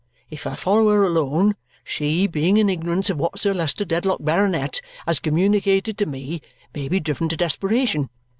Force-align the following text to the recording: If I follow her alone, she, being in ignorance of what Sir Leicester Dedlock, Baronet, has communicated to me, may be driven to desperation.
If 0.31 0.47
I 0.47 0.55
follow 0.55 0.89
her 0.89 1.03
alone, 1.03 1.53
she, 1.83 2.25
being 2.25 2.57
in 2.57 2.71
ignorance 2.71 3.11
of 3.11 3.19
what 3.19 3.37
Sir 3.37 3.53
Leicester 3.53 3.85
Dedlock, 3.85 4.23
Baronet, 4.25 4.81
has 5.05 5.19
communicated 5.19 5.95
to 5.99 6.07
me, 6.07 6.41
may 6.73 6.87
be 6.89 6.99
driven 6.99 7.29
to 7.29 7.37
desperation. 7.37 8.09